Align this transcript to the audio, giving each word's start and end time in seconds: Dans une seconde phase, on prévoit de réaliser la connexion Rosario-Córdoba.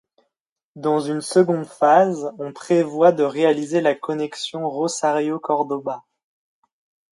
Dans 0.75 0.99
une 0.99 1.21
seconde 1.21 1.67
phase, 1.67 2.33
on 2.39 2.53
prévoit 2.53 3.11
de 3.11 3.21
réaliser 3.21 3.81
la 3.81 3.93
connexion 3.93 4.67
Rosario-Córdoba. 4.67 6.03